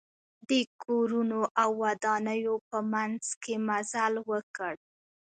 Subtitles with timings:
[0.49, 0.51] د
[0.83, 4.73] کورونو او ودانیو په منځ کې مزل وکړ.